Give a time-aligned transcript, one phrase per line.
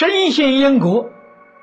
[0.00, 1.10] 深信因果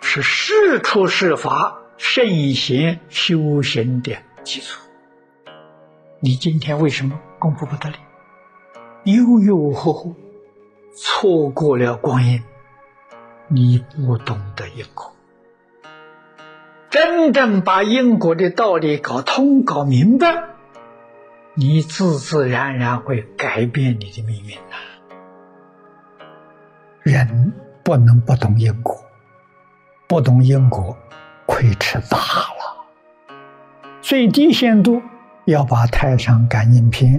[0.00, 4.80] 是事出事法圣贤修行的基础。
[6.18, 7.96] 你今天为什么功夫不得力？
[9.04, 10.16] 悠悠忽忽，
[10.96, 12.42] 错过了光阴，
[13.48, 15.14] 你不懂得因果。
[16.88, 20.44] 真正把因果的道理搞通、搞明白，
[21.52, 24.76] 你自自然然会改变你的命运呐。
[27.02, 29.04] 人不能不懂因果，
[30.06, 30.96] 不懂因果，
[31.46, 33.34] 亏吃大了。
[34.00, 35.02] 最低限度
[35.46, 37.14] 要把《太上感应篇》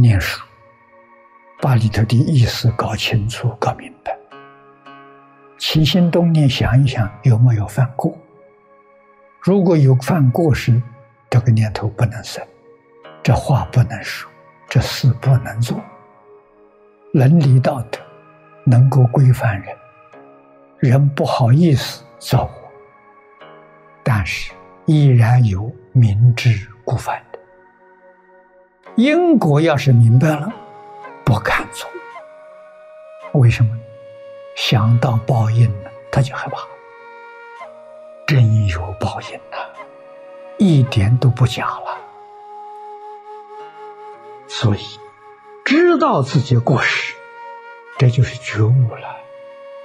[0.00, 0.42] 念熟，
[1.60, 4.16] 把里头的意思搞清楚、搞明白。
[5.58, 8.16] 起心动念想一想，有没有犯过？
[9.40, 10.82] 如果有犯过时，
[11.30, 12.44] 这个念头不能生，
[13.22, 14.30] 这话不能说，
[14.68, 15.80] 这事不能做，
[17.12, 17.98] 伦理道德。
[18.64, 19.76] 能够规范人，
[20.82, 23.46] 人不好意思造我，
[24.02, 24.52] 但是
[24.84, 27.38] 依然有明知故犯的。
[28.96, 30.52] 因果要是明白了，
[31.24, 31.88] 不敢做。
[33.34, 33.70] 为什么？
[34.56, 36.58] 想到报应了，他就害怕。
[38.26, 39.58] 真有报应呐，
[40.58, 41.96] 一点都不假了。
[44.48, 44.80] 所以，
[45.64, 47.14] 知道自己过失。
[47.98, 49.21] 这就是觉悟了。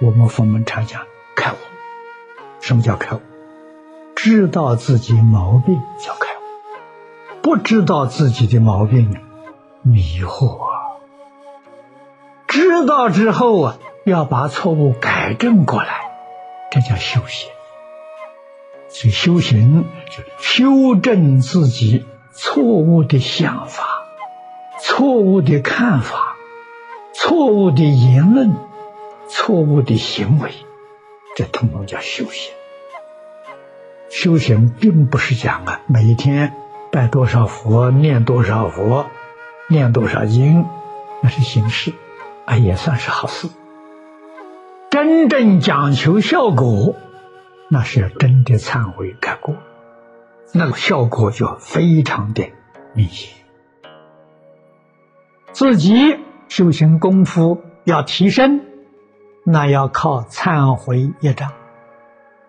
[0.00, 1.02] 我们佛门常讲
[1.34, 1.56] 开悟。
[2.60, 3.20] 什么叫开悟？
[4.14, 9.16] 知道自己毛病叫开悟，不知道自己的毛病，
[9.82, 10.58] 迷惑。
[12.46, 16.10] 知道之后啊，要把错误改正过来，
[16.70, 17.50] 这叫修行。
[18.88, 23.84] 所以修行就修正自己错误的想法、
[24.80, 26.36] 错误的看法。
[27.12, 28.54] 错误的言论，
[29.28, 30.50] 错误的行为，
[31.36, 32.52] 这统统叫修行。
[34.10, 36.54] 修行并不是讲啊，每一天
[36.90, 39.06] 拜多少佛，念多少佛，
[39.68, 40.66] 念多少经，
[41.22, 41.92] 那是形式，
[42.46, 43.48] 啊，也算是好事。
[44.90, 46.96] 真正讲求效果，
[47.68, 49.54] 那是要真的忏悔改过，
[50.52, 52.50] 那个效果就非常的
[52.94, 53.34] 明显，
[55.52, 56.16] 自己。
[56.48, 58.62] 修行功夫要提升，
[59.50, 61.50] 那要靠忏悔业障，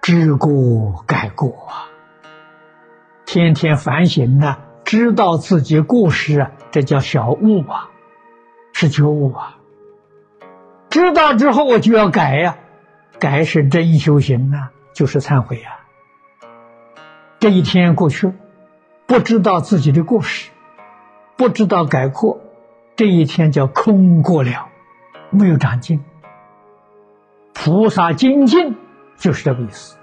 [0.00, 1.92] 知过改过啊！
[3.26, 7.90] 天天反省呢，知道自己过失啊，这叫小悟啊，
[8.72, 9.58] 是觉悟啊。
[10.88, 12.56] 知道之后我就要改呀，
[13.18, 15.84] 改是真修行啊，就是忏悔啊。
[17.38, 18.32] 这一天过去，
[19.04, 20.50] 不知道自己的过失，
[21.36, 22.40] 不知道改过。
[22.96, 24.68] 这一天叫空过了，
[25.28, 26.02] 没有长进。
[27.58, 28.76] 菩萨精进
[29.16, 29.96] 就是这个意思。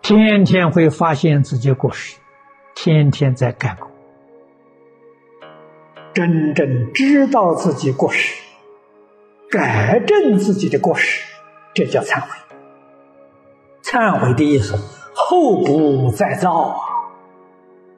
[0.00, 2.16] 天天会发现自己过失，
[2.74, 3.90] 天天在改过。
[6.14, 8.42] 真正知道自己过失，
[9.50, 11.22] 改正自己的过失，
[11.74, 12.28] 这叫忏悔。
[13.82, 14.74] 忏悔的意思，
[15.14, 16.78] 后不再造啊！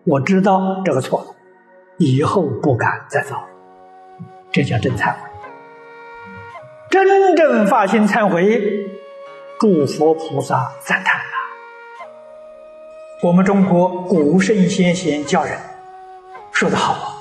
[0.04, 1.26] 我知道这个错了，
[1.98, 3.44] 以后不敢再造。
[4.50, 5.29] 这叫真忏悔，
[6.90, 8.60] 真正发心忏悔，
[9.60, 11.24] 诸佛菩萨赞叹了。
[13.22, 15.56] 我们中国古圣先贤教人
[16.50, 17.14] 说得好啊：“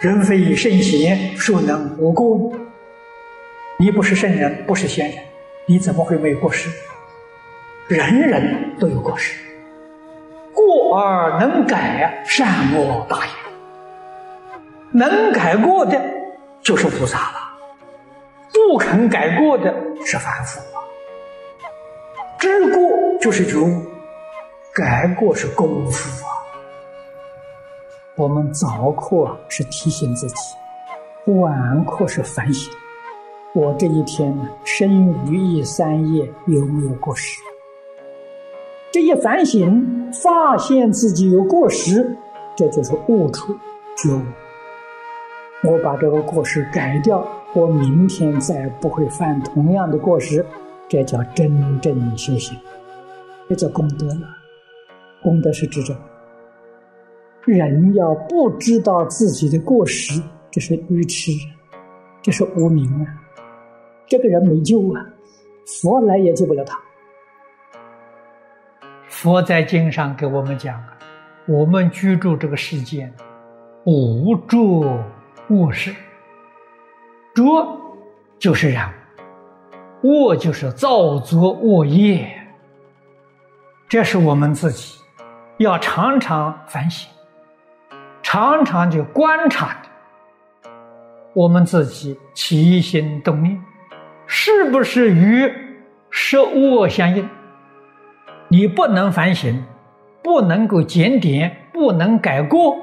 [0.00, 2.50] 人非圣贤，孰能无过？”
[3.78, 5.18] 你不是圣人，不是贤人，
[5.66, 6.70] 你怎么会没有过失？
[7.88, 9.34] 人人都有过失，
[10.54, 13.34] 过而能改，善莫大焉。
[14.92, 16.00] 能改过的。
[16.62, 17.41] 就是菩萨了，
[18.68, 19.74] 不肯改过的
[20.04, 20.80] 是凡夫啊。
[22.38, 22.80] 知过
[23.20, 23.82] 就是觉悟，
[24.72, 26.30] 改过是功夫啊。
[28.14, 30.34] 我们早课是提醒自己，
[31.26, 32.72] 晚课是反省。
[33.54, 37.40] 我这一天呢，生于意三业有没有过失？
[38.90, 42.16] 这一反省，发现自己有过失，
[42.56, 43.54] 这就是悟出
[43.96, 44.22] 觉悟。
[45.64, 50.44] 我把这个过失改掉，我明天再不会犯同样的过失，
[50.88, 52.58] 这叫真正修行，
[53.48, 54.22] 这叫功德了。
[55.22, 55.96] 功德是指着
[57.44, 61.30] 人要不知道自己的过失，这是愚痴，
[62.22, 63.06] 这是无明啊！
[64.06, 65.04] 这个人没救啊，
[65.66, 66.78] 佛来也救不了他。
[69.08, 70.82] 佛在经上给我们讲
[71.46, 73.12] 我们居住这个世间，
[73.84, 74.84] 无助。
[75.50, 75.94] 物事，
[77.34, 77.80] 浊
[78.38, 78.92] 就是染，
[80.02, 82.30] 恶就是造作恶业，
[83.88, 84.98] 这是我们自己
[85.58, 87.08] 要常常反省，
[88.22, 89.76] 常常去观察。
[91.34, 93.58] 我们自己起心动念，
[94.26, 95.50] 是不是与
[96.10, 97.26] 十恶相应？
[98.48, 99.64] 你不能反省，
[100.22, 102.76] 不能够检点，不能改过，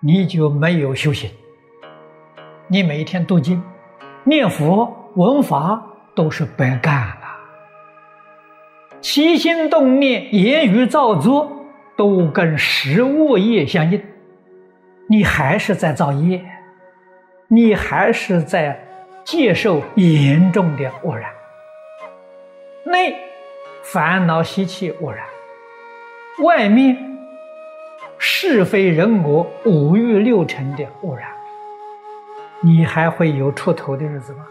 [0.00, 1.30] 你就没有修行。
[2.68, 3.62] 你每一天读经、
[4.24, 5.84] 念佛、闻法。
[6.14, 7.38] 都是白干了，
[9.00, 11.48] 起心动念、言语造作
[11.96, 14.02] 都跟食物业相应，
[15.08, 16.44] 你还是在造业，
[17.46, 18.84] 你还是在
[19.22, 21.30] 接受严重的污染。
[22.84, 23.14] 内
[23.84, 25.24] 烦恼习气污染，
[26.42, 26.98] 外面
[28.18, 31.30] 是非人我五欲六尘的污染，
[32.60, 34.44] 你还会有出头的日子吗？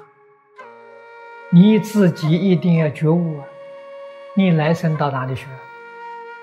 [1.49, 3.45] 你自己一定要觉悟啊！
[4.35, 5.45] 你来生到哪里去？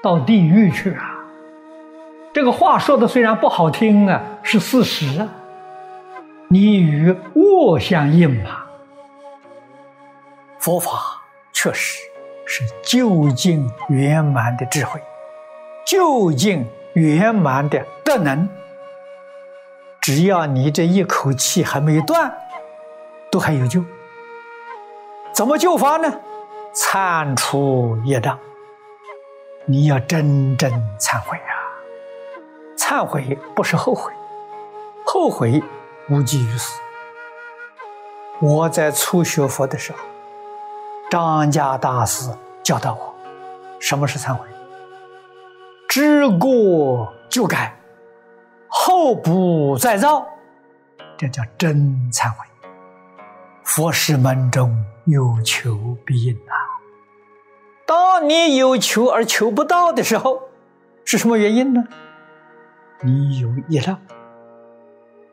[0.02, 1.24] 到地狱去啊！
[2.32, 5.28] 这个话说的虽然不好听啊，是事实啊。
[6.48, 8.64] 你与恶相应嘛。
[10.58, 10.90] 佛法
[11.52, 11.98] 确实
[12.46, 15.00] 是究竟圆满的智慧，
[15.86, 18.48] 究竟圆满的德能。
[20.04, 22.30] 只要你这一口气还没断，
[23.32, 23.82] 都还有救。
[25.32, 26.20] 怎么救法呢？
[26.74, 28.38] 铲除业障，
[29.64, 30.70] 你要真正
[31.00, 31.56] 忏悔啊！
[32.76, 34.12] 忏悔不是后悔，
[35.06, 35.62] 后悔
[36.10, 36.78] 无济于事。
[38.42, 39.98] 我在初学佛的时候，
[41.08, 42.30] 张家大师
[42.62, 43.14] 教导我，
[43.80, 44.46] 什么是忏悔？
[45.88, 47.74] 知过就改，
[49.04, 50.26] 后不再造，
[51.18, 52.46] 这叫真忏悔。
[53.62, 54.74] 佛事门中。
[55.06, 56.56] 有求必应啊！
[57.84, 60.40] 当你有求而求不到的时候，
[61.04, 61.84] 是什么原因呢？
[63.02, 64.00] 你有业障。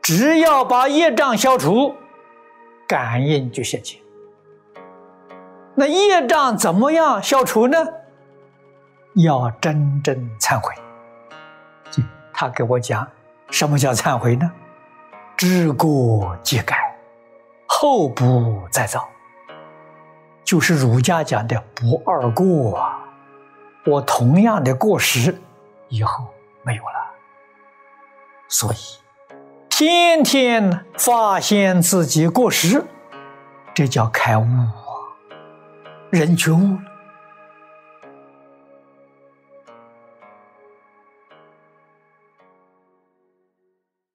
[0.02, 1.96] 只要把业障消除，
[2.86, 4.02] 感应就现前。
[5.74, 7.78] 那业障怎么样消除呢？
[9.16, 10.76] 要真正忏悔。
[12.34, 13.08] 他给我讲，
[13.51, 14.51] 什么叫忏悔呢？
[15.38, 16.95] 知过即改，
[17.68, 19.07] 后不再造。
[20.44, 23.00] 就是儒家讲的不二过啊！
[23.86, 25.36] 我同样的过失，
[25.89, 26.27] 以后
[26.63, 27.12] 没有了。
[28.48, 28.77] 所以，
[29.69, 32.83] 天天发现自己过失，
[33.74, 34.74] 这叫开悟啊！
[36.09, 36.91] 人觉悟了，